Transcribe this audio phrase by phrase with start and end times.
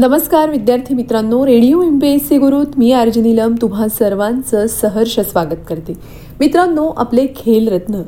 [0.00, 1.46] नमस्कार विद्यार्थी मित्रांनो.
[1.46, 3.54] Radio M P S C गुरुत मी अर्जुन नीलम.
[3.62, 5.92] तुम्हा सर्वांचं सहर्ष स्वागत करते.
[6.40, 8.02] मित्रांनो आपले खेलरत्न.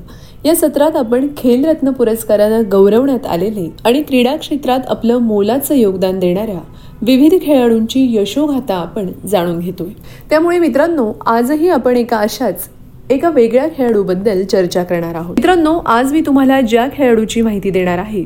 [0.45, 6.61] या सत्रात आपण खेलरत्न पुरस्कारानं गौरवण्यात आलेले आणि क्रीडा क्षेत्रात आपलं मोलाचं योगदान देणाऱ्या
[7.03, 9.93] विविध खेळाडूंची यशोगाथा आपण जाणून घेतोय.
[10.31, 12.69] त्यामुळे मित्रांनो आजही आपण एका अशाच
[13.11, 15.37] एका वेगळ्या खेळाडूबद्दल चर्चा करणार आहोत.
[15.37, 18.25] मित्रांनो आज मी तुम्हाला ज्या खेळाडूची माहिती देणार आहे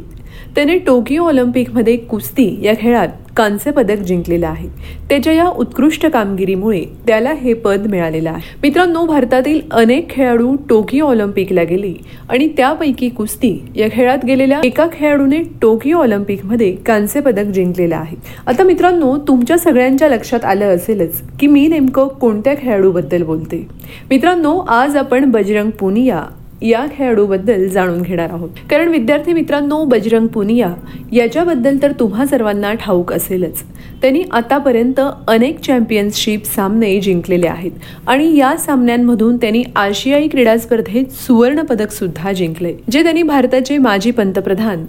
[0.54, 4.68] त्याने टोकियो ऑलिम्पिकमध्ये कुस्ती या खेळात कांस्य पदक जिंकलेलं आहे.
[5.08, 8.54] त्याच्या या उत्कृष्ट कामगिरीमुळे त्याला हे पद मिळालेलं आहे.
[8.62, 11.92] मित्रांनो भारतातील अनेक खेळाडू टोकियो ऑलिम्पिकला गेले
[12.28, 18.16] आणि त्यापैकी कुस्ती या खेळात गेलेल्या एका खेळाडूने टोकियो ऑलिम्पिकमध्ये कांस्य पदक जिंकलेलं आहे.
[18.46, 23.66] आता मित्रांनो तुमच्या सगळ्यांच्या लक्षात आलं असेलच की मी नेमकं कोणत्या खेळाडूबद्दल बोलते.
[24.10, 26.22] मित्रांनो आज आपण बजरंग पुनिया
[26.62, 28.50] या खेळाडूबद्दल जाणून घेणार आहोत.
[28.70, 30.74] कारण विद्यार्थी मित्रांनो बजरंग पुनिया
[31.12, 33.62] याच्याबद्दल तर तुम्हा सर्वांना ठाऊक असेलच.
[34.02, 37.72] त्यांनी आतापर्यंत अनेक चॅम्पियनशिप सामने जिंकलेले आहेत
[38.06, 44.84] आणि या सामन्यांमधून त्यांनी आशियाई क्रीडा स्पर्धेत सुवर्णपदकसुद्धा सुद्धा जिंकले जे त्यांनी भारताचे माजी पंतप्रधान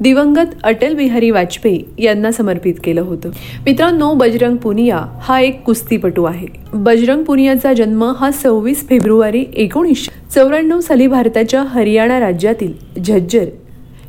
[0.00, 3.28] दिवंगत अटल बिहारी वाजपेयी यांना समर्पित केलं होतं.
[3.66, 6.46] मित्रांनो बजरंग पुनिया हा एक कुस्तीपटू आहे.
[6.74, 12.72] बजरंग पुनियाचा जन्म हा सव्वीस फेब्रुवारी एकोणीसशे चौऱ्याण्णव साली भारताच्या हरियाणा राज्यातील
[13.04, 13.44] झज्जर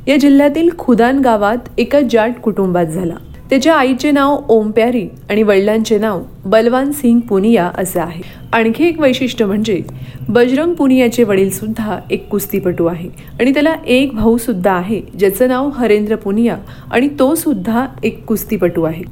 [0.08, 3.14] या जिल्ह्यातील खुदान गावात एका जाट कुटुंबात झाला.
[3.50, 8.22] त्याच्या आईचे नाव ओम प्यारी आणि वडिलांचे नाव बलवान सिंग पुनिया असं आहे.
[8.52, 9.80] आणखी एक वैशिष्ट्य म्हणजे
[10.28, 13.08] बजरंग पुनियाचे वडील सुद्धा एक कुस्तीपटू आहे.
[13.40, 16.56] आणि त्याला एक भाऊ सुद्धा आहे ज्याचं नाव हरेंद्र पुनिया
[16.90, 19.02] आणि तो सुद्धा एक कुस्तीपटू आहे.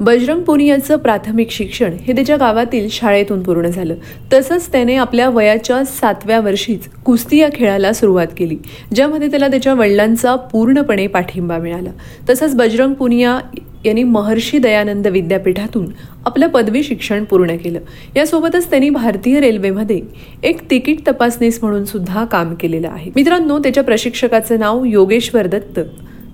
[0.00, 3.94] बजरंग पुनियाचं प्राथमिक शिक्षण हे त्याच्या गावातील शाळेतून पूर्ण झालं.
[4.32, 8.56] तसंच त्याने आपल्या वयाच्या सातव्या वर्षीच कुस्ती या खेळाला सुरुवात केली
[8.94, 11.90] ज्यामध्ये त्याला त्याच्या वडिलांचा पूर्णपणे पाठिंबा मिळाला.
[12.30, 13.38] तसंच बजरंग पुनिया
[13.84, 15.86] यांनी महर्षी दयानंद विद्यापीठातून
[16.26, 17.78] आपलं पदवी शिक्षण पूर्ण केलं.
[18.16, 20.00] यासोबतच त्यांनी भारतीय रेल्वेमध्ये
[20.42, 23.10] एक तिकीट तपासनीस म्हणून सुद्धा काम केलेलं आहे.
[23.16, 25.80] मित्रांनो त्याच्या प्रशिक्षकाचं नाव योगेश्वर दत्त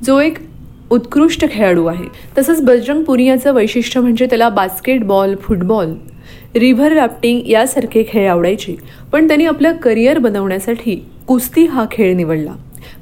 [0.04, 0.38] जो एक
[0.90, 2.04] उत्कृष्ट खेळाडू आहे.
[2.38, 5.94] तसंच बजरंग पुनियाचं वैशिष्ट्य म्हणजे त्याला बास्केटबॉल फुटबॉल
[6.56, 8.76] रिव्हर राफ्टिंग यासारखे खेळ आवडायचे.
[9.12, 12.52] पण त्यांनी आपलं करिअर बनवण्यासाठी कुस्ती हा खेळ निवडला.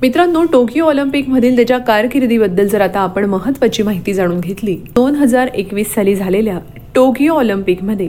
[0.03, 4.77] मित्रांनो टोकियो ऑलिम्पिकमधील त्याच्या कारकिर्दीबद्दल जर आता आपण महत्वाची माहिती जाणून घेतली.
[4.95, 6.59] दोन हजार एकवीस साली झालेल्या
[6.95, 8.09] टोकियो ऑलिम्पिकमध्ये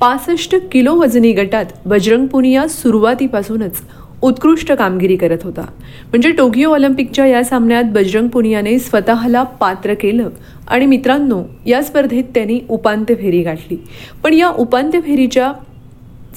[0.00, 3.80] पासष्ट किलो वजनी गटात बजरंग पुनिया सुरुवातीपासूनच
[4.22, 5.62] उत्कृष्ट कामगिरी करत होता.
[6.08, 10.28] म्हणजे टोकियो ऑलिम्पिकच्या या सामन्यात बजरंग पुनियाने स्वतःला पात्र केलं
[10.68, 13.76] आणि मित्रांनो या स्पर्धेत त्यांनी उपांत्य फेरी गाठली.
[14.22, 15.52] पण या उपांत्य फेरीच्या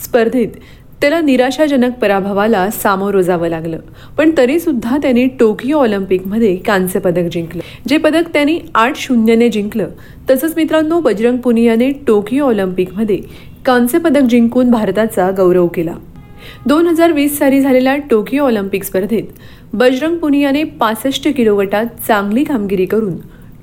[0.06, 0.47] स्पर्धेत
[1.02, 3.80] त्याला निराशाजनक पराभवाला सामोरं जावं लागलं.
[4.18, 7.62] पण तरीसुद्धा त्याने त्यांनी टोकियो ऑलिम्पिकमध्ये कांस्य पदक जिंकलं.
[7.88, 9.88] जे पदक त्यांनी आठ शून्यने जिंकलं.
[10.30, 13.20] तसंच मित्रांनो बजरंग पुनियाने टोकियो ऑलिम्पिकमध्ये
[13.66, 15.94] कांस्य पदक जिंकून भारताचा गौरव केला.
[16.66, 19.24] दोन हजार वीस साली झालेल्या टोकियो ऑलिम्पिक स्पर्धेत
[19.74, 23.14] बजरंग पुनियाने पासष्ट किलो गटात चांगली कामगिरी करून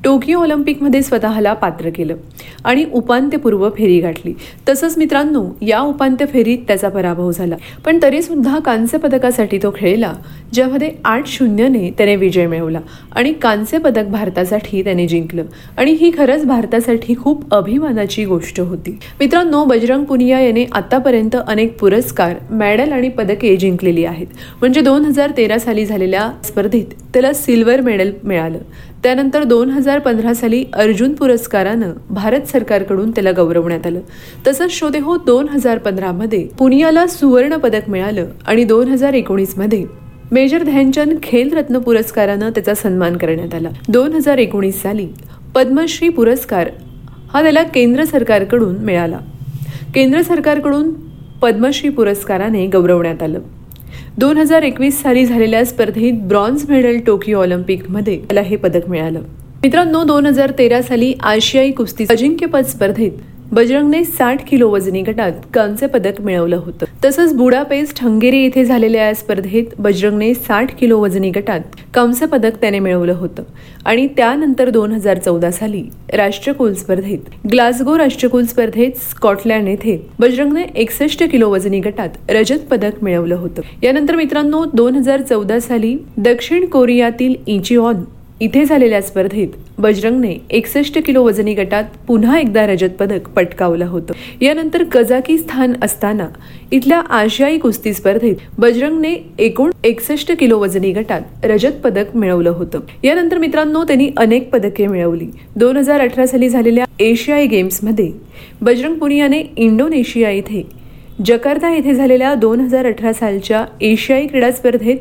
[0.04, 2.16] टोकियो ऑलिम्पिकमध्ये स्वतःला पात्र केलं
[2.64, 4.34] आणि उपांत्यपूर्व फेरी गाठली.
[4.68, 7.56] तसंच मित्रांनो या उपांत्य फेरीत त्याचा पराभव झाला.
[7.84, 10.12] पण तरी सुद्धा कांस्य पदकासाठी तो खेळला
[10.52, 12.80] ज्यामध्ये आठ शून्यने त्याने विजय मिळवला
[13.12, 15.44] आणि कांस्य पदक भारतासाठी त्याने जिंकलं.
[15.78, 18.98] आणि ही खरंच भारतासाठी खूप अभिमानाची गोष्ट होती.
[19.20, 24.26] मित्रांनो बजरंग पुनिया याने आतापर्यंत अनेक पुरस्कार मेडल आणि पदके जिंकलेली आहेत.
[24.60, 28.58] म्हणजे दोन हजार तेरा साली झालेल्या स्पर्धेत त्याला सिल्वर मेडल मिळालं.
[29.06, 34.00] त्यानंतर दोन हजार पंधरा साली अर्जुन पुरस्कारानं भारत सरकारकडून त्याला गौरवण्यात आलं.
[34.46, 39.84] तसंच शोधे हो दोन हजार पंधरामध्ये पुनियाला सुवर्ण पदक मिळालं आणि दोन हजार एकोणीसमध्ये
[40.32, 43.68] मेजर ध्यानचंद खेलरत्न पुरस्कारानं त्याचा सन्मान करण्यात आला.
[43.88, 45.08] दोन हजार एकोणीस साली
[45.54, 46.70] पद्मश्री पुरस्कार
[47.32, 49.18] हा त्याला केंद्र सरकारकडून मिळाला.
[49.94, 50.92] केंद्र सरकारकडून
[51.42, 53.38] पद्मश्री पुरस्काराने गौरवण्यात आलं.
[54.18, 59.20] दोन हजार एकवीस साली झालेल्या स्पर्धेत ब्रॉन्झ मेडल टोकियो ऑलिम्पिकमध्ये त्याला हे पदक मिळालं.
[59.62, 63.10] मित्रांनो दोन हजार तेरा साली आशियाई कुस्ती अजिंक्यपद स्पर्धेत
[63.52, 66.86] बजरंगने साठ किलो वजनी गटात कांस्य पदक मिळवलं होतं.
[67.04, 71.60] तसंच बुडापेस्ट हंगेरी येथे झालेल्या या स्पर्धेत बजरंगने साठ किलो वजनी गटात
[71.94, 73.42] कांस्य पदक त्याने मिळवलं होतं.
[73.84, 75.82] आणि त्यानंतर दोन हजार चौदा साली
[76.12, 77.18] राष्ट्रकुल स्पर्धेत
[77.52, 83.62] ग्लासगो राष्ट्रकुल स्पर्धेत स्कॉटलँड येथे बजरंगने एकसष्ट किलो वजनी गटात रजत पदक मिळवलं होतं.
[83.82, 88.04] यानंतर मित्रांनो दोन हजार चौदा साली दक्षिण कोरियातील इचिऑन
[88.40, 89.48] इथे झालेल्या स्पर्धेत
[89.78, 94.14] बजरंगने एकसष्ट किलो वजनी गटात पुन्हा एकदा रजत पदक पटकावलं होतं.
[94.40, 96.26] यानंतर कझाकिस्तान असताना
[96.72, 102.80] इथल्या आशियाई कुस्ती स्पर्धेत बजरंगने एकूण एकसष्ट किलो वजनी गटात रजत पदक मिळवलं होतं.
[103.04, 105.26] यानंतर मित्रांनो त्यांनी अनेक पदके मिळवली.
[105.56, 108.10] दोन हजार अठरा साली झालेल्या एशियाई गेम्समध्ये
[108.62, 110.62] बजरंग पुनियाने इंडोनेशिया इथे
[111.24, 114.96] जकार्ता येथे झालेल्या दोन हजार अठरा सालच्या एशियाई क्रीडा स्पर्धेत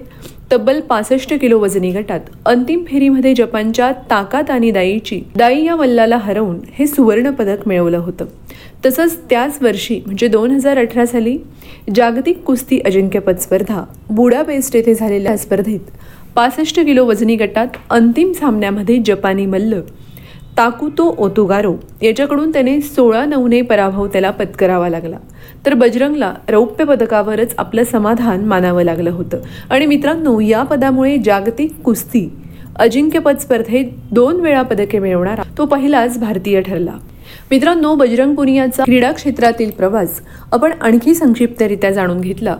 [0.52, 6.60] तब्बल पासष्ट किलो वजनी गटात अंतिम फेरीमध्ये जपानच्या ताकात आणि दाईची दाई या मल्लाला हरवून
[6.74, 8.26] हे सुवर्ण पदक मिळवलं होतं.
[8.86, 11.38] तसंच त्याच वर्षी म्हणजे दोन हजार अठरा साली
[11.96, 15.80] जागतिक कुस्ती अजिंक्यपद स्पर्धा बुडापेस्ट येथे झालेल्या स्पर्धेत
[16.36, 19.80] पासष्ट किलो वजनी गटात अंतिम सामन्यामध्ये जपानी मल्ल
[20.58, 25.18] ताकुतो ओतुगारो याच्याकडून त्याने सोळा नऊने पराभव त्याला पत्करावा लागला.
[25.66, 29.38] तर बजरंगला रौप्य पदकावरच आपलं समाधान मानावं लागलं होतं.
[29.70, 32.30] आणि मित्रांनो या पदामुळे जागतिक कुस्ती
[32.76, 36.94] अजिंक्यपद स्पर्धेत दोन वेळा पदके मिळवणारा तो पहिलाच भारतीय ठरला.
[37.52, 40.20] मित्रांनो बजरंग पुनियाचा क्रीडा क्षेत्रातील प्रवास
[40.52, 42.56] आपण आणखी संक्षिप्तरित्या जाणून घेतला.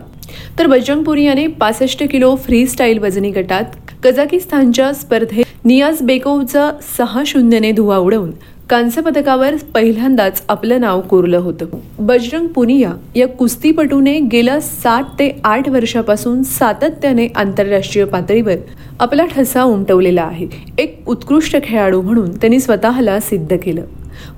[0.58, 3.64] तर बजरंग पुनियाने पासष्ट किलो फ्री स्टाईल वजनी गटात
[4.04, 8.30] कझाकिस्तानच्या स्पर्धेत नियाज बेकोवचा सहा शून्यने धुवा उडवून
[8.70, 11.66] कांस्य पदकावर पहिल्यांदाच आपलं नाव कोरलं होतं.
[11.98, 18.54] बजरंग पुनिया या कुस्तीपटूने गेल्या सात ते आठ वर्षापासून सातत्याने आंतरराष्ट्रीय पातळीवर
[19.00, 20.46] आपला ठसा उमटवलेला आहे.
[20.78, 23.82] एक उत्कृष्ट खेळाडू म्हणून त्यांनी स्वतःला सिद्ध केलं.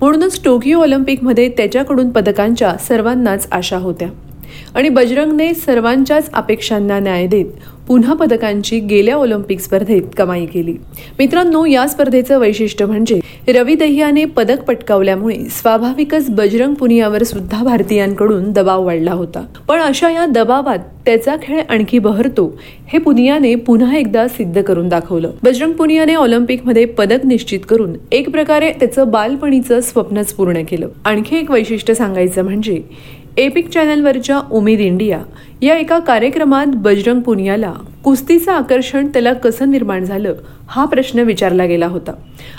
[0.01, 4.09] म्हणूनच टोकियो ऑलिम्पिकमध्ये त्याच्याकडून पदकांच्या सर्वांनाच आशा होत्या.
[4.75, 7.47] आणि बजरंगने सर्वांच्याच अपेक्षांना न्याय देत
[7.89, 10.73] पुन्हा पदकांची गेल्या ऑलिम्पिक स्पर्धेत कमाई केली.
[11.19, 18.85] मित्रांनो या स्पर्धेचं वैशिष्ट्य म्हणजे रवी दहियाने पदक पटकावल्यामुळे स्वाभाविकच बजरंग पुनियावर सुद्धा भारतीयांकडून दबाव
[18.87, 19.45] वाढला होता.
[19.69, 25.31] पण अशा या दबावात त्याचा खेळ आणखी बहरतो हे पुनियाने पुन्हा एकदा सिद्ध करून दाखवलं.
[25.43, 30.89] बजरंग पुनियाने ऑलिम्पिकमध्ये पदक निश्चित करून एक प्रकारे त्याचं बालपणीचं स्वप्नच पूर्ण केलं.
[31.05, 32.83] आणखी एक वैशिष्ट्य सांगायचं म्हणजे
[33.37, 35.23] एपिक चॅनलवरच्या उमेद इंडिया
[35.63, 37.73] या एका कार्यक्रमात बजरंग पुनियाला
[38.05, 40.35] कुस्तीचं आकर्षण त्याला कसं निर्माण झालं
[40.69, 42.13] हा प्रश्न विचारला गेला होता.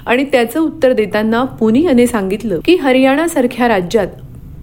[0.05, 4.07] आणि त्याचं उत्तर देताना पुनियाने सांगितलं की हरियाणासारख्या राज्यात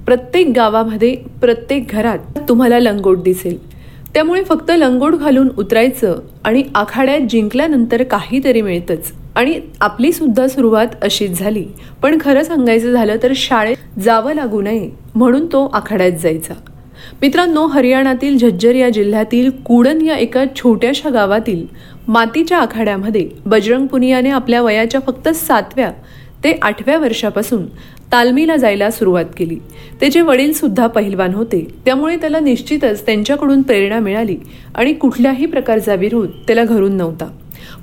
[0.07, 2.19] प्रत्येक गावामध्ये प्रत्येक घरात
[2.49, 3.71] तुम्हाला लंगोट दिसेल.
[4.15, 9.13] त्यामुळे फक्त लंगोट घालून उतरायचं आणि आखाड्यात जिंकल्यानंतर काहीतरी मिळतंच.
[9.37, 11.65] आणि आपली सुद्धा सुरुवात अशीच झाली.
[12.03, 16.55] पण खरं सांगायचं झालं तर शाळेत जावं लागू नये म्हणून तो आखाड्यात जायचा.
[17.23, 21.67] मित्रांनो हरियाणातील झज्जर या जिल्ह्यातील कुडन या एका छोट्याशा गावातील
[22.09, 25.91] मातीच्या आखाड्यामध्ये बजरंग पुनियाने आपल्या वयाच्या फक्त सातव्या
[26.45, 27.67] ते आठव्या वर्षापासून
[28.13, 29.57] तालमीला जायला सुरुवात केली.
[30.01, 34.37] त्याचे वडील सुद्धा पहिलवान होते त्यामुळे त्याला निश्चितच त्यांच्याकडून प्रेरणा मिळाली
[34.75, 37.29] आणि कुठल्याही प्रकारचा विरोध त्याला घरून नव्हता.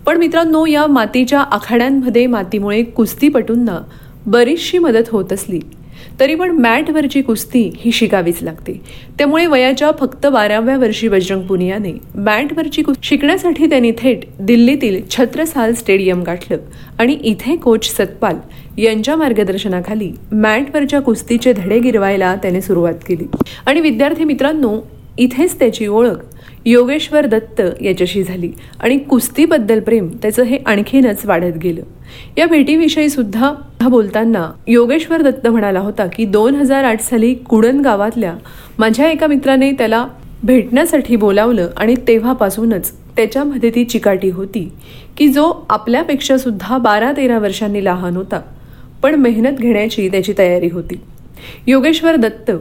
[0.06, 3.80] पण मित्रांनो या मातीच्या आखाड्यांमध्ये मातीमुळे कुस्तीपटूंना
[4.26, 5.60] बरीचशी मदत होत असली.
[6.20, 8.82] तरी पण मॅटवरची कुस्ती ही शिकावीच लागते.
[9.18, 16.24] त्यामुळे वयाच्या फक्त बाराव्या वर्षी बजरंग पुनियाने मॅटवरची कुस्ती शिकण्यासाठी त्यांनी थेट दिल्लीतील छत्रसाल स्टेडियम
[16.24, 16.58] गाठलं
[17.00, 18.36] आणि इथे कोच सतपाल
[18.78, 23.26] यांच्या मार्गदर्शनाखाली मॅटवरच्या कुस्तीचे धडे गिरवायला त्याने सुरुवात केली.
[23.66, 24.78] आणि विद्यार्थी मित्रांनो
[25.18, 26.24] इथेच त्याची ओळख
[26.66, 31.82] योगेश्वर दत्त याच्याशी झाली आणि कुस्तीबद्दल प्रेम त्याचं हे आणखीनच वाढत गेलं.
[32.38, 38.34] या भेटीविषयी सुद्धा बोलताना योगेश्वर दत्त म्हणाला होता की दोन हजार आठ साली कुडन गावातल्या
[38.80, 40.08] माझ्या एका मित्राने त्याला
[40.44, 44.72] भेटण्यासाठी बोलावलं आणि तेव्हापासूनच त्याच्यामध्ये ती चिकाटी होती
[45.18, 48.42] की जो आपल्यापेक्षा सुद्धा बारा तेरा वर्षांनी लहान होता
[49.02, 50.96] पण मेहनत घेण्याची त्याची तयारी होती.
[51.68, 52.52] योगेश्वर दत्त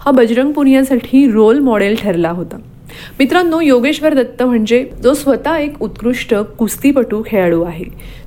[0.00, 2.56] हा बजरंग पुनियासाठी रोल मॉडेल ठरला होता.
[3.18, 7.84] मित्रांनो योगेश्वर दत्त म्हणजे जो स्वतः एक उत्कृष्ट कुस्तीपटू खेळाडू आहे.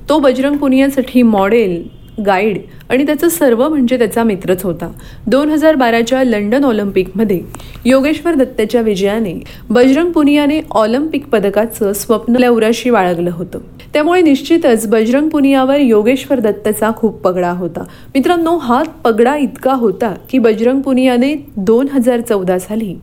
[0.08, 2.58] तो बजरंग पुनियासाठी मॉडेल गाईड
[2.90, 4.90] आणि त्याचं सर्व म्हणजे त्याचा मित्रच होता.
[5.26, 7.40] दोन हजार बाराच्या लंडन ऑलिम्पिकमध्ये
[7.84, 9.34] योगेश्वर दत्तच्या विजयाने
[9.70, 13.58] बजरंग पुनियाने ऑलिम्पिक पदकाचं स्वप्न लवराशी बाळगलं होतं.
[13.92, 17.84] त्यामुळे निश्चितच बजरंग पुनियावर योगेश्वर दत्तचा खूप पगडा होता.
[18.14, 22.94] मित्रांनो हा पगडा इतका होता की बजरंग पुनियाने दोन हजार चौदा साली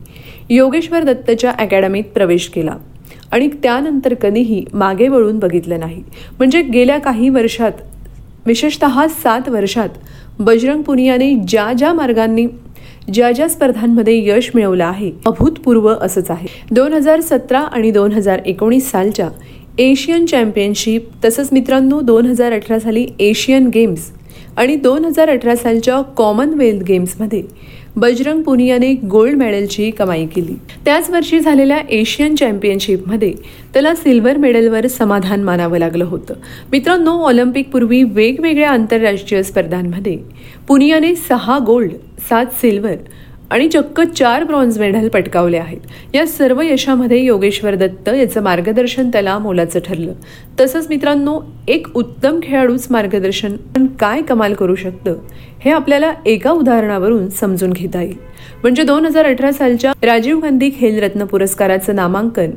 [0.50, 2.76] योगेश्वर दत्तच्या अकॅडमीत प्रवेश केला
[3.32, 6.02] आणि त्यानंतर कधीही मागे वळून बघितलं नाही.
[6.38, 7.72] म्हणजे गेल्या काही वर्षात
[8.46, 8.84] विशेषत
[9.22, 9.88] सात वर्षात
[10.38, 12.46] बजरंग पुनियाने ज्या ज्या मार्गांनी
[13.12, 16.46] ज्या ज्या स्पर्धांमध्ये यश मिळवलं आहे अभूतपूर्व असंच आहे.
[16.70, 19.28] दोन हजार सतरा आणि दोन हजार एकोणीस सालच्या
[19.78, 24.10] एशियन चॅम्पियनशिप तसंच मित्रांनो दोन हजार अठरा साली एशियन गेम्स
[24.56, 27.42] आणि दोन हजार अठरा सालच्या कॉमनवेल्थ गेम्समध्ये
[27.96, 30.54] बजरंग पुनियाने गोल्ड मेडलची कमाई केली.
[30.84, 33.32] त्याच वर्षी झालेल्या एशियन चॅम्पियनशिपमध्ये
[33.72, 36.34] त्याला सिल्वर मेडलवर समाधान मानावं लागलं होतं.
[36.72, 40.18] मित्रांनो ऑलिम्पिकपूर्वी वेगवेगळ्या आंतरराष्ट्रीय स्पर्धांमध्ये
[40.68, 41.92] पुनियाने सहा गोल्ड
[42.28, 42.94] सात सिल्वर
[43.50, 45.80] आणि चक्क चार ब्रॉन्झ मेडल पटकावले आहेत.
[46.14, 50.12] या सर्व यशामध्ये योगेश्वर दत्त याचं मार्गदर्शन त्याला मोलाचं ठरलं.
[50.60, 53.56] तसंच मित्रांनो एक उत्तम खेळाडूच मार्गदर्शन
[54.00, 55.14] काय कमाल करू शकतं
[55.60, 58.16] हे आपल्याला एका उदाहरणावरून समजून घेता येईल.
[58.62, 62.50] म्हणजे दोन हजार अठरा सालच्या राजीव गांधी खेलरत्न पुरस्काराचं नामांकन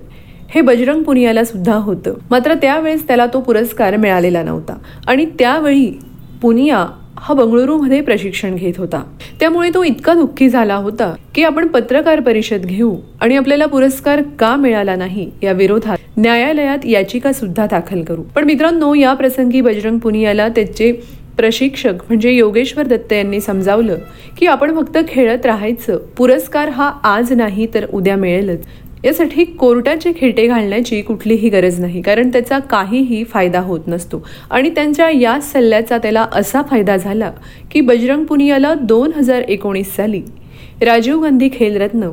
[0.50, 2.14] हे बजरंग पुनियाला सुद्धा होतं.
[2.30, 4.78] मात्र त्यावेळेस त्याला तो पुरस्कार मिळालेला नव्हता.
[5.08, 6.00] आणि त्यावेळी
[6.42, 6.86] पुनिया
[7.24, 9.04] हा बंगळुरूमध्ये प्रशिक्षण घेत होता.
[9.40, 14.56] त्यामुळे तो इतका दुःखी झाला होता की आपण पत्रकार परिषद घेऊ आणि आपल्याला पुरस्कार का
[14.56, 18.22] मिळाला नाही या विरोधात न्यायालयात याचिका सुद्धा दाखल करू.
[18.36, 20.92] पण मित्रांनो या प्रसंगी बजरंग पुनियाला त्याचे
[21.38, 23.98] प्रशिक्षक म्हणजे योगेश्वर दत्त यांनी समजावलं
[24.38, 25.98] की आपण फक्त खेळत राहायचं.
[26.18, 28.66] पुरस्कार हा आज नाही तर उद्या मिळेलच.
[29.04, 34.26] यासाठी कोर्टाचे खेटे घालण्याची कुठलीही गरज नाही कारण त्याचा काहीही फायदा होत नसतो.
[34.50, 37.32] आणि त्यांच्या या सल्ल्याचा त्याला असा फायदा झाला
[37.72, 40.22] की बजरंग पुनियाला दोन हजार एकोणीस साली
[40.82, 42.10] राजीव गांधी खेलरत्न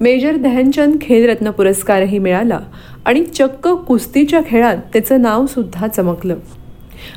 [0.00, 2.60] मेजर ध्यानचंद खेलरत्न पुरस्कारही मिळाला
[3.04, 6.36] आणि चक्क कुस्तीच्या खेळात त्याचं नाव सुद्धा चमकलं.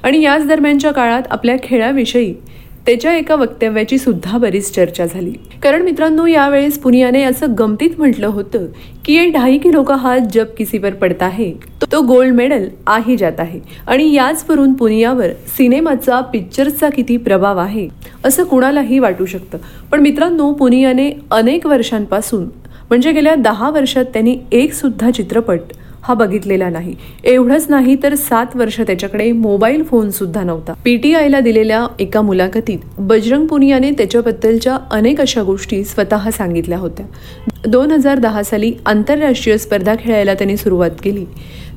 [0.04, 2.34] आणि याच दरम्यानच्या काळात आपल्या खेळाविषयी
[2.86, 5.32] त्याच्या एका वक्तव्याची सुद्धा बरीच चर्चा झाली.
[5.64, 8.66] कारण मित्रांनो यावेळेस पुनियाने असं गमतीत म्हटलं होतं
[9.06, 11.50] की ये ढाई किलो का हात जब किसी पर पडता है
[11.92, 13.60] तो गोल्ड मेडल आही जात आहे.
[13.88, 17.88] आणि याचवरून पुनियावर सिनेमाचा पिक्चरचा किती प्रभाव आहे
[18.26, 19.58] असं कुणालाही वाटू शकतं.
[19.92, 22.44] पण मित्रांनो पुनियाने अनेक वर्षांपासून
[22.90, 25.60] म्हणजे गेल्या दहा वर्षात त्यांनी एक सुद्धा चित्रपट
[26.04, 26.96] हा बघितलेला नाही.
[27.24, 30.74] एवढंच नाही तर सात वर्ष त्याच्याकडे मोबाईल फोन सुद्धा नव्हता.
[30.84, 37.06] पीटीआयला दिलेल्या एका मुलाखतीत बजरंग पुनियाने त्याच्याबद्दलच्या अनेक अशा गोष्टी स्वतः सांगितल्या होत्या.
[37.68, 41.26] दोन हजार दहा साली आंतरराष्ट्रीय स्पर्धा खेळायला त्यांनी सुरुवात केली.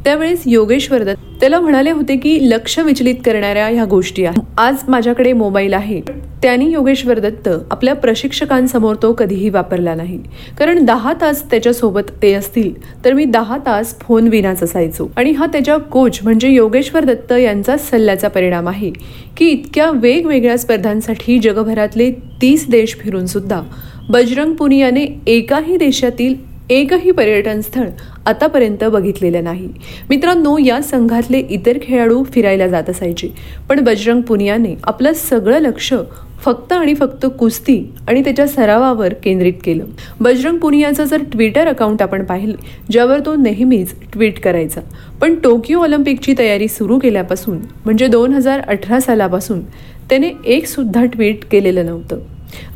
[0.06, 4.42] त्यावेळेस योगेश्वर दत्त त्याला म्हणाले होते की लक्ष विचलित करणाऱ्या ह्या गोष्टी आहेत.
[4.58, 6.00] आज माझ्याकडे मोबाईल आहे.
[6.42, 10.18] त्यांनी योगेश्वर दत्त आपल्या प्रशिक्षकांसमोर तो कधीही वापरला नाही.
[10.58, 12.72] कारण दहा तास त्याच्यासोबत ते असतील
[13.04, 15.10] तर मी दहा तास फोन विनाच असायचो.
[15.16, 18.90] आणि हा त्याच्या कोच म्हणजे योगेश्वर दत्त यांचा सल्ल्याचा परिणाम आहे
[19.36, 22.10] की इतक्या वेगवेगळ्या स्पर्धांसाठी जगभरातले
[22.42, 23.62] तीस देश फिरून सुद्धा
[24.10, 26.34] बजरंग पुनियाने एकाही देशातील
[26.70, 27.88] एकही पर्यटन स्थळ
[28.26, 29.68] आतापर्यंत बघितलेलं नाही.
[30.10, 33.28] मित्रांनो या संघातले इतर खेळाडू फिरायला जात असायचे.
[33.68, 35.92] पण बजरंग पुनियाने आपलं सगळं लक्ष
[36.40, 39.84] फक्त आणि फक्त कुस्ती आणि त्याच्या सरावावर केंद्रित केलं.
[40.20, 42.56] बजरंग पुनियाचं जर ट्विटर अकाउंट आपण पाहिलं
[42.90, 44.80] ज्यावर तो नेहमीच ट्विट करायचा.
[45.20, 49.60] पण टोकियो ऑलिम्पिकची तयारी सुरू केल्यापासून म्हणजे दोन हजार अठरा सालापासून
[50.10, 52.18] त्याने एकसुद्धा ट्विट केलेलं नव्हतं.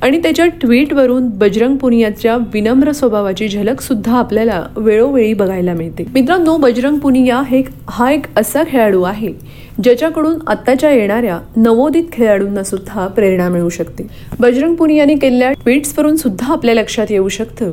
[0.02, 6.04] आणि त्याच्या ट्विटवरून बजरंग पुनियाच्या विनम्र स्वभावाची झलक सुद्धा आपल्याला वेळोवेळी बघायला मिळते.
[6.14, 9.32] मित्रांनो बजरंग पुनिया हे हा एक असा खेळाडू आहे
[9.84, 14.06] ज्याच्याकडून आत्ताच्या येणाऱ्या नवोदित खेळाडूंना सुद्धा प्रेरणा मिळू शकते.
[14.40, 17.72] बजरंग पुनियाने केलेल्या ट्विट्सवरून सुद्धा आपल्या लक्षात येऊ शकतं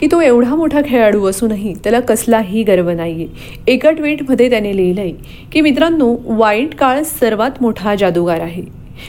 [0.00, 3.26] की तो एवढा मोठा खेळाडू असूनही त्याला कसलाही गर्व नाहीये.
[3.66, 5.12] एका ट्विटमध्ये त्याने लिहिलंय
[5.52, 8.62] की मित्रांनो वाईट काळ सर्वात मोठा जादूगार आहे.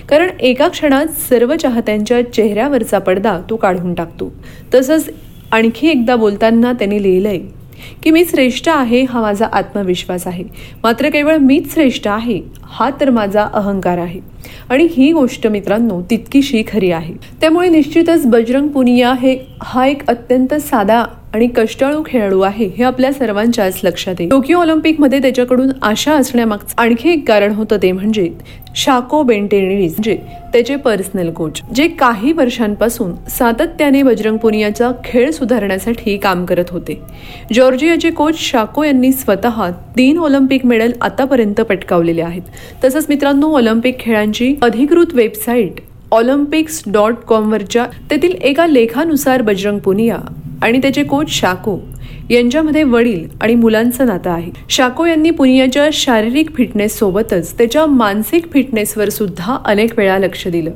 [0.10, 4.34] कारण एका क्षणात सर्व चाहत्यांच्या चेहऱ्यावरचा पडदा तो काढून टाकतो.
[4.74, 5.10] तसंच
[5.52, 7.40] आणखी एकदा बोलताना त्यांनी लिहिलंय
[8.04, 10.44] की मी श्रेष्ठ आहे हा माझा आत्मविश्वास आहे.
[10.84, 14.20] मात्र केवळ मीच श्रेष्ठ आहे हा तर माझा अहंकार आहे.
[14.70, 17.14] आणि ही गोष्ट मित्रांनो तितकीशी खरी आहे.
[17.42, 21.04] त्यामुळे निश्चितच बजरंग पुनिया हे हा एक अत्यंत साधा
[21.36, 27.10] आणि कष्टाळू खेळाडू आहे हे आपल्या सर्वांच्याच लक्षात येईल टोकियो ऑलिम्पिकमध्ये त्याच्याकडून आशा असण्यामागचं आणखी
[27.10, 28.30] एक कारण होतं ते म्हणजे
[28.75, 30.15] शाको बेंटेनिस म्हणजे
[30.54, 37.00] त्याचे पर्सनल कोच जे काही वर्षांपासून सातत्याने बजरंग पुनियाचा खेळ सुधारण्यासाठी काम करत होते.
[37.54, 42.42] जॉर्जियाचे कोच शाको यांनी स्वतः तीन ऑलिम्पिक मेडल आतापर्यंत पटकावलेले आहेत.
[42.84, 50.18] तसंच मित्रांनो ऑलिम्पिक खेळांची अधिकृत वेबसाईट ऑलिम्पिक्स डॉट कॉमवरच्या तेथील एका लेखानुसार बजरंग पुनिया
[50.62, 51.78] आणि त्याचे कोच शाको
[52.30, 54.52] यांच्यामध्ये वडील आणि मुलांचं नातं आहे.
[54.70, 60.72] शाको यांनी पुनियाच्या शारीरिक फिटनेस सोबतच त्याच्या मानसिक फिटनेसवर सुद्धा अनेक वेळा लक्ष दिलं.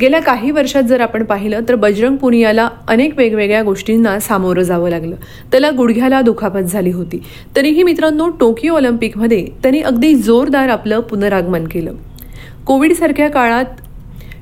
[0.00, 5.14] गेल्या काही वर्षात जर आपण पाहिलं तर बजरंग पुनियाला अनेक वेगवेगळ्या गोष्टींना सामोरं जावं लागलं.
[5.52, 7.22] त्याला गुडघ्याला दुखापत झाली होती.
[7.56, 11.92] तरीही मित्रांनो टोकियो ऑलिम्पिकमध्ये त्यांनी अगदी जोरदार आपलं पुनरागमन केलं.
[12.66, 13.64] कोविड सारख्या काळात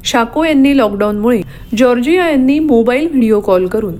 [0.04, 1.40] शाको यांनी लॉकडाऊनमुळे
[1.76, 3.94] जॉर्जिया यांनी मोबाईल व्हिडिओ कॉल करून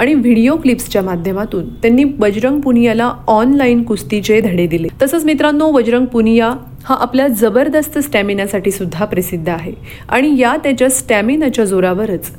[0.00, 4.88] आणि व्हिडिओ क्लिप्सच्या माध्यमातून त्यांनी बजरंग पुनियाला ऑनलाईन कुस्तीचे धडे दिले.
[5.02, 6.54] तसंच मित्रांनो बजरंग पुनिया
[6.84, 9.72] हा आपल्या जबरदस्त स्टॅमिनासाठी सुद्धा प्रसिद्ध आहे.
[10.08, 12.30] आणि या त्याच्या स्टॅमिनाच्या जोरावरच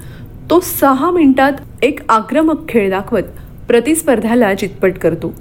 [0.50, 3.24] तो सहा मिनिटात एक आक्रमक खेळ दाखवत
[3.68, 5.34] प्रतिस्पर्ध्याला चितपट करतो.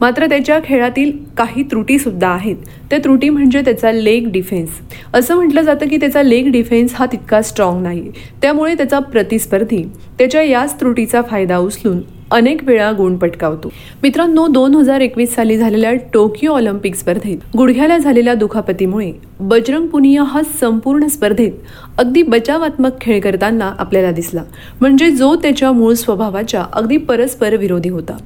[0.00, 2.56] मात्र त्याच्या खेळातील काही त्रुटीसुद्धा आहेत.
[2.90, 4.70] त्या त्रुटी म्हणजे त्याचा लेग डिफेन्स
[5.14, 8.10] असं म्हटलं जातं की त्याचा लेग डिफेन्स हा तितका स्ट्रॉंग नाही.
[8.42, 9.82] त्यामुळे त्याचा प्रतिस्पर्धी
[10.18, 12.00] त्याच्या याच त्रुटीचा फायदा उचलून
[12.30, 13.68] अनेक वेळा गुण पटकावतो.
[14.02, 20.42] मित्रांनो दोन हजार एकवीस साली झालेल्या टोकियो ऑलिम्पिक स्पर्धेत गुडघ्याला झालेल्या दुखापतीमुळे बजरंग पुनिया हा
[20.60, 21.52] संपूर्ण स्पर्धेत
[21.98, 24.42] अगदी बचावात्मक खेळ करताना आपल्याला दिसला.
[24.80, 28.16] म्हणजे जो त्याच्या मूळ स्वभावाच्या अगदी परस्पर विरोधी होता.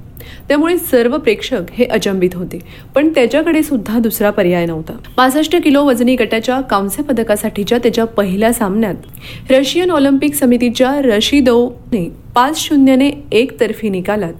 [0.48, 2.58] त्यामुळे सर्व प्रेक्षक हे अचंबित होते.
[2.94, 4.92] पण त्याच्याकडे सुद्धा दुसरा पर्याय नव्हता.
[5.16, 13.10] पासष्ट किलो वजनी गटाच्या कांस्य पदकासाठीच्या त्याच्या पहिल्या सामन्यात रशियन ऑलिम्पिक समितीच्या रशिदोने पाच शून्यने
[13.32, 14.32] एकतर्फी निकालात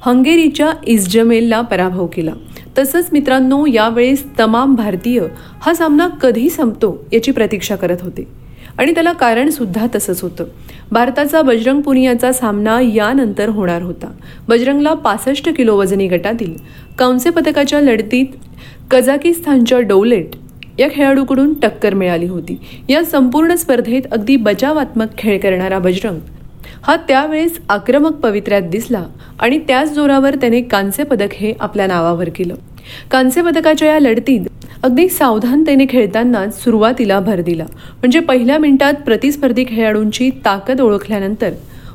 [0.00, 2.32] हंगेरीच्या इस्जमेलला पराभव केला.
[2.78, 5.22] तसंच मित्रांनो यावेळेस तमाम भारतीय
[5.60, 8.47] हा सामना कधी संपतो याची प्रतीक्षा करत होते.
[8.78, 10.44] आणि त्याला कारण सुद्धा तसंच होतं.
[10.92, 14.12] भारताचा बजरंग पुनियाचा सामना यानंतर होणार होता.
[14.48, 16.54] बजरंगला पासष्ट किलो वजनी गटातील
[16.98, 18.26] कांस्य पदकाच्या लढतीत
[18.90, 20.36] कझाकिस्तानच्या डौलेट
[20.78, 22.58] या खेळाडूकडून टक्कर मिळाली होती.
[22.88, 26.18] या संपूर्ण स्पर्धेत अगदी बचावात्मक खेळ करणारा बजरंग
[26.82, 29.04] हा त्यावेळेस आक्रमक पवित्र्यात दिसला
[29.40, 32.54] आणि त्याच जोरावर त्याने कांस्य पदक हे आपल्या नावावर केलं.
[33.10, 34.40] कांस्य पदकाच्या या लढतीत
[34.82, 37.64] अगदी सावधानतेने खेळताना सुरुवातीला भर दिला.
[37.72, 41.50] म्हणजे पहिल्या मिनिटात प्रतिस्पर्धी खेळाडूंची ताकद ओळखल्यानंतर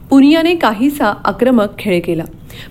[0.09, 2.23] पुनियाने काहीसा आक्रमक खेळ केला.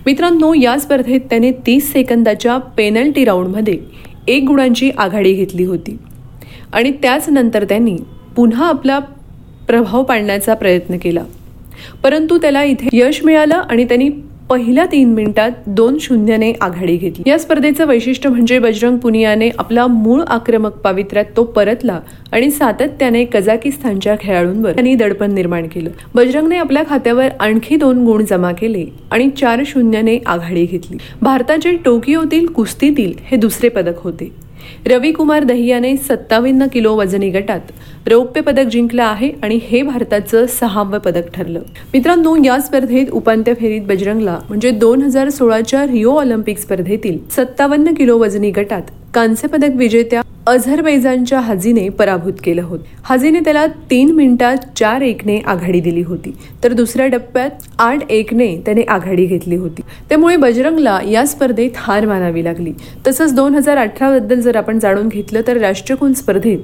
[0.05, 3.79] मित्रांनो या स्पर्धेत त्याने तीस सेकंदाच्या पेनल्टी राऊंडमध्ये
[4.27, 5.97] एक गुणांची आघाडी घेतली होती.
[6.73, 7.97] आणि त्याच नंतर त्यांनी
[8.35, 8.99] पुन्हा आपला
[9.67, 11.23] प्रभाव पाडण्याचा प्रयत्न केला.
[12.03, 14.09] परंतु त्याला इथे यश मिळालं आणि त्यांनी
[14.53, 17.29] पहिल्या तीन मिनिटात दोन शून्यने आघाडी घेतली.
[17.29, 21.99] या स्पर्धेचं वैशिष्ट्य म्हणजे बजरंग पुनियाने आपला मूळ आक्रमक पावित्र्यात तो परतला
[22.31, 25.89] आणि सातत्याने कझाकिस्तानच्या खेळाडूंवर त्यांनी दडपण निर्माण केलं.
[26.15, 30.97] बजरंगने आपल्या खात्यावर आणखी दोन गुण जमा केले आणि चार शून्यने आघाडी घेतली.
[31.21, 34.43] भारताचे टोकियोतील कुस्तीतील हे दुसरे पदक होते.
[34.87, 37.71] रविकुमार दहियाने सत्तावन्न किलो वजनी गटात
[38.07, 41.59] रौप्य पदक जिंकलं आहे आणि हे भारताचं सहावं पदक ठरलं.
[41.93, 48.17] मित्रांनो या स्पर्धेत उपांत्य फेरीत बजरंगला म्हणजे दोन हजार सोळाच्या रिओ ऑलिम्पिक स्पर्धेतील सत्तावन्न किलो
[48.17, 48.81] वजनी गटात
[49.13, 52.83] कांस्य पदक विजेत्या अझरबैजानच्या हाजीने पराभूत केलं होतं.
[53.03, 56.33] हाजीने त्याला तीन मिनिटात चार एकने आघाडी दिली होती.
[56.63, 59.81] तर दुसऱ्या टप्प्यात आठ एकने त्याने आघाडी घेतली होती.
[60.09, 62.73] त्यामुळे बजरंगला या स्पर्धेत हार मानावी लागली.
[63.07, 66.59] तसंच दोन हजार अठराबद्दल जर आपण जाणून घेतलं तर राष्ट्रकुल स्पर्धेत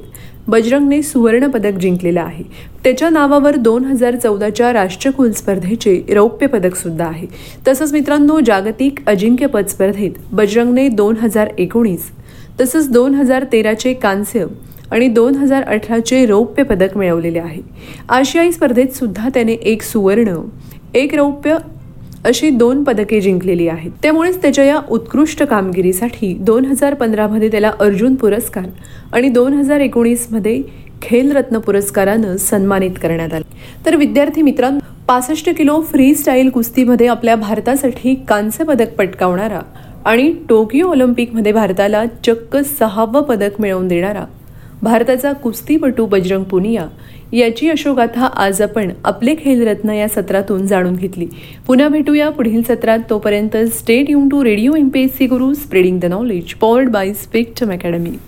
[0.47, 2.43] बजरंगने सुवर्णपदक जिंकलेलं आहे.
[2.83, 7.27] त्याच्या नावावर दोन हजार चौदाच्या राष्ट्रकुल स्पर्धेचे रौप्य पदक सुद्धा आहे.
[7.67, 12.11] तसंच मित्रांनो जागतिक अजिंक्यपद स्पर्धेत बजरंगने दोन हजार एकोणीस
[12.59, 14.45] तसंच दोन हजार तेराचे कांस्य
[14.91, 17.61] आणि दोन हजार अठराचे रौप्य पदक मिळवलेले आहे.
[18.09, 20.35] आशियाई स्पर्धेत सुद्धा त्याने एक सुवर्ण
[20.95, 21.57] एक रौप्य
[22.25, 23.91] अशी दोन पदके जिंकलेली आहेत.
[24.03, 28.65] त्यामुळेच त्याच्या या उत्कृष्ट कामगिरीसाठी दोन हजार पंधरामध्ये त्याला अर्जुन पुरस्कार
[29.13, 30.61] आणि दोन हजार एकोणीसमध्ये
[31.01, 33.43] खेलरत्न पुरस्कारानं सन्मानित करण्यात आले.
[33.85, 39.61] तर विद्यार्थी मित्रांनो पासष्ट किलो फ्री स्टाईल कुस्तीमध्ये आपल्या भारतासाठी कांस्य पदक पटकावणारा
[40.05, 44.25] आणि टोकियो ऑलिम्पिकमध्ये भारताला चक्क सहावं पदक मिळवून देणारा
[44.83, 46.87] भारताचा कुस्तीपटू बजरंग पुनिया
[47.33, 51.27] याची यशोगाथा आज आपण आपले खेलरत्न या सत्रातून जाणून घेतली.
[51.67, 52.99] पुन्हा भेटूया पुढील सत्रात.
[53.09, 57.13] तोपर्यंत stay युन to radio M P S C Guru spreading the knowledge powered by
[57.13, 58.11] Spectrum academy